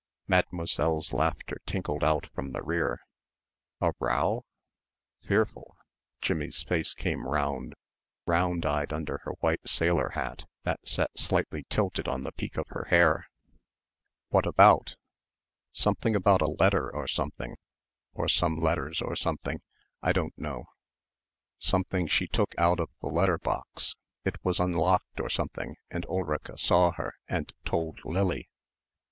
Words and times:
Mademoiselle's 0.27 1.13
laughter 1.13 1.57
tinkled 1.67 2.03
out 2.03 2.25
from 2.33 2.53
the 2.53 2.63
rear. 2.63 3.01
"A 3.81 3.91
row?" 3.99 4.43
"Fearful!" 5.21 5.77
Jimmie's 6.21 6.63
face 6.63 6.95
came 6.95 7.27
round, 7.27 7.75
round 8.25 8.65
eyed 8.65 8.91
under 8.93 9.19
her 9.19 9.33
white 9.41 9.69
sailor 9.69 10.09
hat 10.15 10.45
that 10.63 10.79
sat 10.87 11.11
slightly 11.15 11.67
tilted 11.69 12.07
on 12.07 12.23
the 12.23 12.31
peak 12.31 12.57
of 12.57 12.65
her 12.69 12.85
hair. 12.89 13.29
"What 14.29 14.47
about?" 14.47 14.95
"Something 15.71 16.15
about 16.15 16.41
a 16.41 16.47
letter 16.49 16.91
or 16.91 17.07
something, 17.07 17.55
or 18.15 18.27
some 18.27 18.57
letters 18.57 19.03
or 19.03 19.15
something 19.15 19.61
I 20.01 20.13
don't 20.13 20.35
know. 20.35 20.65
Something 21.59 22.07
she 22.07 22.25
took 22.25 22.55
out 22.57 22.79
of 22.79 22.89
the 23.03 23.09
letter 23.11 23.37
box, 23.37 23.93
it 24.25 24.43
was 24.43 24.59
unlocked 24.59 25.19
or 25.19 25.29
something 25.29 25.75
and 25.91 26.05
Ulrica 26.07 26.57
saw 26.57 26.91
her 26.93 27.13
and 27.27 27.53
told 27.65 28.03
Lily!" 28.03 28.49